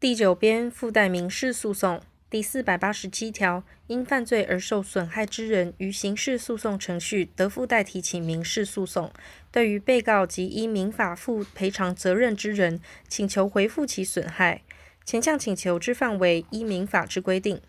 [0.00, 2.00] 第九编附带民事诉讼
[2.30, 9.10] 第四百八十七条，因犯罪而受损害之人，于刑事诉讼程序得附带提起民事诉讼。
[9.50, 14.62] 对于被告及依民法负赔偿责任之人，请求回复其损害，
[15.04, 17.60] 前项请求之范围依民法之规定。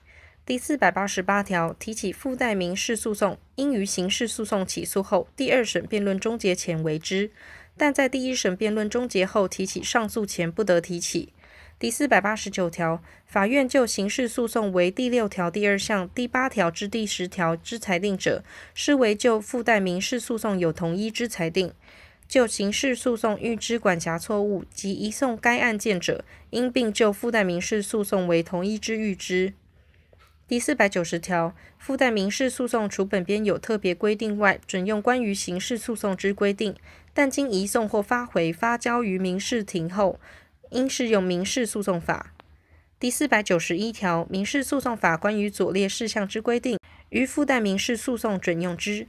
[0.45, 7.31] 第四百八十八条，提起附带民事诉讼，应于刑事诉讼起诉后第二审辩论终结前为之，
[7.75, 11.33] 但在第一审辩论终结后提起上诉前不得提起。
[11.79, 21.69] 第四百八十九条，法院就刑事诉讼为第六条第二项、第八条至第十条之裁定者，视为就附带民事诉讼有同一之裁定；
[22.27, 29.53] 就刑事诉讼预知管辖错误及移送该案件者，应并就附带民事诉讼为同一之预知。
[30.49, 36.75] 第四百九十条，附带民事诉讼除本编有特别规定外，准用关于刑事诉讼之规定，
[37.13, 40.19] 但经移送或发回发交于民事庭后，
[40.71, 42.33] 应适用民事诉讼法
[42.99, 46.77] 第四百九十一条，民事诉讼法关于左列事项之规定，
[47.09, 49.07] 于附带民事诉讼准用之：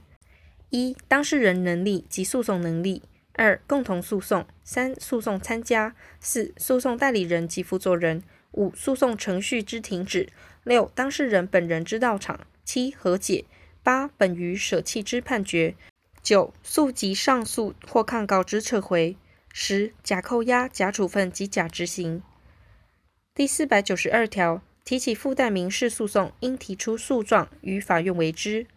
[0.69, 3.01] 一、当事人能力及诉讼能力；
[3.33, 10.29] 二、共同诉讼；三、诉讼参加；四、诉讼代理人及辅佐人；五、诉讼程序之停止；
[10.63, 13.43] 六、当事人本人之到场；七、和解；
[13.83, 15.75] 八、本于舍弃之判决；
[16.23, 19.17] 九、诉及上诉或抗告之撤回。
[19.53, 22.23] 十、假扣押、假处分及假执行。
[23.35, 28.67] 第四百九十二条，提起附带民事诉讼，应提出诉状于法院为之。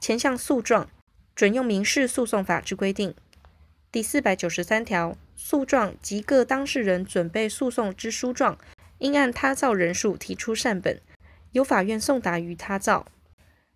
[0.00, 0.88] 前项诉状
[1.34, 3.14] 准用民事诉讼法之规定。
[3.92, 8.56] 第四百九十三条，诉状及各当事人准备诉讼之书状，
[8.98, 11.00] 应按他造人数提出缮本，
[11.52, 13.06] 由法院送达于他造。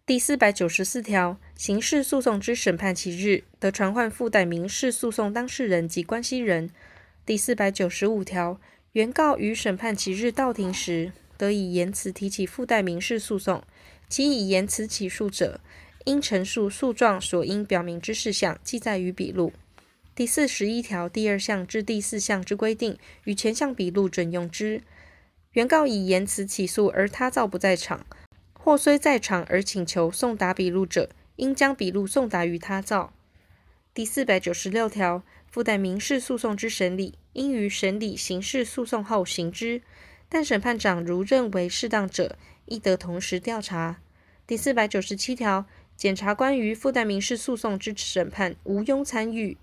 [0.07, 6.69] 第四百九十四条，刑事诉讼之审判期日，得传唤附带民事诉讼当事人及关系人。
[7.25, 8.61] 第四百九十五条，
[8.93, 13.65] 原告于审判期日到庭时，得以言辞提起附带民事诉讼。
[14.07, 15.61] 其以言辞起诉者，
[16.05, 19.55] 应陈述诉状所应表明之事项，记载于笔录。
[20.15, 24.83] 第四十一条第二项至第四项之规定，与前项笔录准用之。
[25.53, 28.05] 原告以言辞起诉而他造不在场。
[28.65, 33.13] 或虽在场而请求送达笔录者，应将笔录送达于他造。
[33.93, 39.83] 第四百九十六条，附带民事诉讼之审理，应于审理刑事诉讼后行之，
[40.31, 44.01] 但审判长如认为适当者，亦得同时调查。
[44.47, 49.59] 第四百九十七条，检察官于附带民事诉讼之审判无庸参与。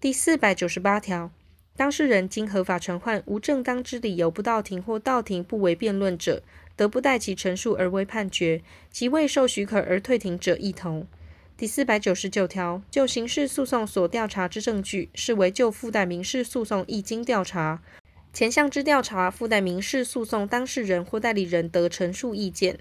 [0.00, 1.30] 第四百九十八条，
[1.76, 6.42] 当事人经合法传唤无正当之理由不到庭或到庭不为辩论者，
[6.78, 11.08] 得不待其陈述而为判决，及未受许可而退庭者亦同。
[11.56, 17.82] 第四百九十九条，就刑事诉讼所调查之证据，视为就附带民事诉讼一经调查。
[18.32, 22.78] 前项之调查，附带民事诉讼当事人或代理人得陈述意见。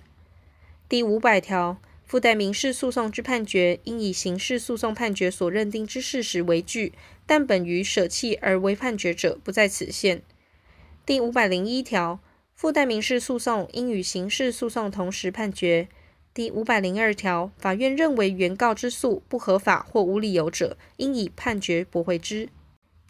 [0.87, 6.93] 第五百条，附带民事诉讼之判决，应以刑事诉讼判决所认定之事实为据，
[7.25, 10.21] 但本于舍弃而为判决者，不在此限。
[11.03, 12.19] 第五百零一条。
[12.57, 15.87] 附带民事诉讼应与刑事诉讼同时判决。
[16.33, 22.47] 第五百零二条，法院认为原告之诉不合法或无理由者，应以判决驳回之；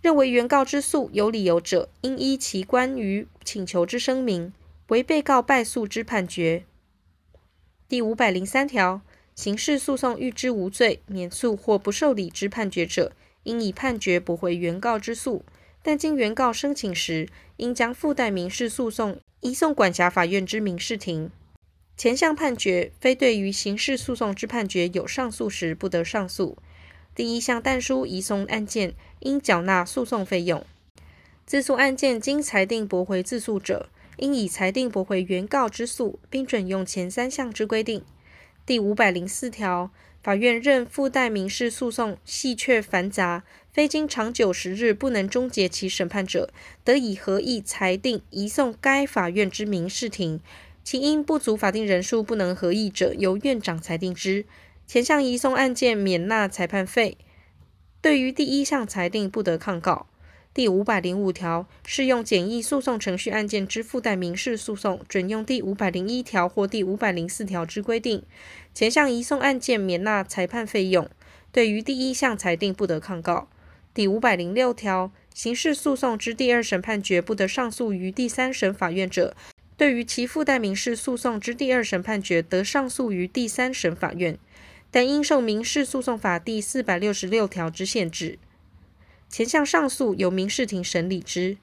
[0.02, 4.52] 认为原告之诉有理由者，应依其关于请求之声明，
[4.90, 6.66] 为被告败诉之判决。
[7.88, 9.00] 第五百零三条，
[9.34, 15.46] 刑事诉讼预知无罪、免诉或不受理之判决者，应以判决驳回原告之诉。
[15.88, 21.32] 但经原告申请时，应将附带民事诉讼移送管辖法院之民事庭。
[21.96, 26.58] 前项判决非对于刑事诉讼之判决有上诉时，不得上诉。
[27.16, 30.66] 第一项但书移送案件，应缴纳诉讼费用。
[31.46, 33.88] 自诉案件经裁定驳回自诉者，
[34.18, 38.04] 应以裁定驳回原告之诉，并准用前三项之规定。
[38.66, 39.90] 第五百零四条。
[40.24, 43.46] 法院认附带民事诉讼系确繁杂，
[43.78, 46.50] 非经长久时日不能终结其审判者，
[46.84, 50.40] 得以合议裁定移送该法院之民事庭。
[50.84, 54.46] 其因不足法定人数不能合议者，由院长裁定之。
[54.88, 57.20] 前项移送案件免纳裁判费。
[58.02, 60.08] 对于第一项裁定，不得抗告。
[60.56, 68.24] 第五百零五条，适用简易诉讼程序案件之附带民事诉讼，准用第五百零一条或第五百零四条之规定。
[68.74, 71.08] 前项移送案件免纳裁判费用。
[71.52, 73.48] 对于第一项裁定，不得抗告。
[73.98, 79.36] 第五百零六条，刑事诉讼之第二审判决不得上诉于第三审法院者，
[79.76, 84.38] 对于其附带民事诉讼之第二审判决得上诉于第三审法院，
[84.92, 88.38] 但应受民事诉讼法第四百六十六条之限制。
[89.30, 91.58] 前项上诉由民事庭审理之。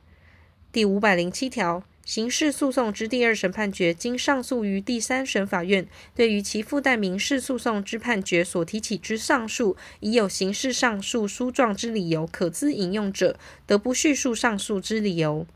[0.72, 15.46] 第五百零七条，刑事诉讼之第二审判决经上诉于第三审法院，对于其附带民事诉讼之判决所提起之上诉，已有刑事上诉书状之理由可资引用者，得不叙述上诉之理由。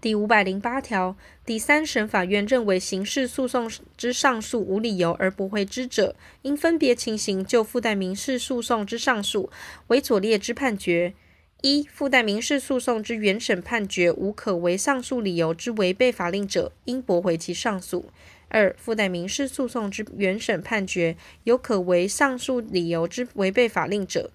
[0.00, 9.50] 第五百零八条，第三审法院认为刑事诉讼之上诉无理由而驳回之者，应分别情形就附带民事诉讼之上诉
[9.88, 11.12] 为左列之判决：
[11.62, 18.06] 一、附带民事诉讼之原审判决无可为上诉理由之违背法令者，应驳回其上诉；
[18.48, 24.32] 二、附带民事诉讼之原审判决有可为上诉理由之违背法令者，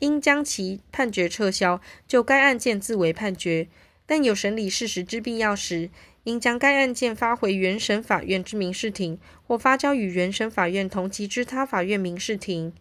[0.00, 3.68] 应将其判决撤销，就该案件自为判决。
[4.04, 5.88] 但有审理事实之必要时，
[6.24, 12.74] 应将该案件发回原审法院之民事庭，或发交与原审法院同级之他法院民事庭。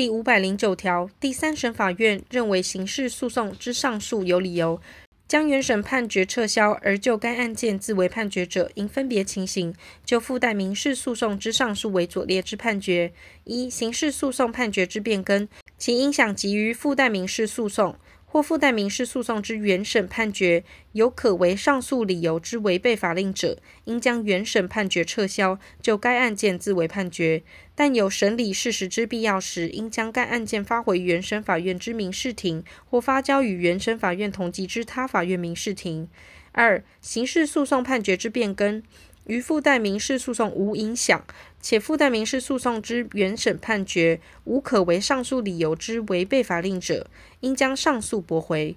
[0.00, 4.80] 第五百零九条，第三审法院认为刑事诉讼之上诉有理由，
[5.28, 13.12] 将原审判决撤销，而就该案件自为判决者，应分别情形就附带民事诉讼之上诉为左列之判决：
[13.44, 17.94] 一、刑事诉讼判决之变更，其影响及于附带民事诉讼。
[18.32, 20.62] 或附带民事诉讼之原审判决
[20.92, 27.42] 有可为上诉理由之违背法令者，应将原审判决撤销，就该案件自为判决。
[27.74, 36.08] 但有审理事实之必要时，应将该案件发回原审法院之民事庭，或发交与原审法院同级之他法院民事庭。
[36.52, 38.80] 二、刑事诉讼判决之变更。
[39.26, 41.24] 于附带民事诉讼无影响，
[41.60, 47.08] 且附带民事诉讼之原审判决无可为上诉理由之违背法令者，
[47.40, 48.76] 应将上诉驳回。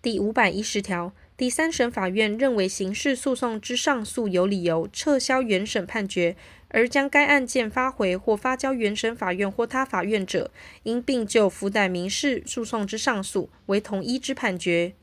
[0.00, 6.36] 第五百一十条，第三审法院认为刑事诉讼之上诉有理由，撤销原审判决，
[6.68, 10.50] 而将该案件发回或发交原审法院或他法院者，
[10.84, 14.94] 应并就附带民事诉讼之上诉为同一之判决。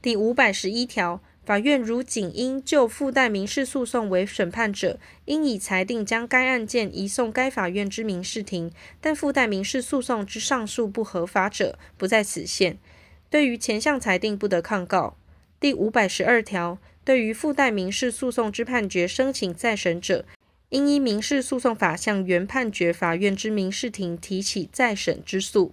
[0.00, 1.22] 第五百十一条。
[1.48, 12.76] 法院如仅因就附带民事诉讼为审判者，应以裁定将该案件移送该法院之民事庭；但附带民事诉讼之上诉不合法者，不在此限。
[13.30, 15.16] 对于前项裁定，不得抗告。
[15.58, 20.26] 第五百十二条，对于附带民事诉讼之判决申请再审者，
[20.68, 25.72] 应依民事诉讼法向原判决法院之民事庭提起再审之诉。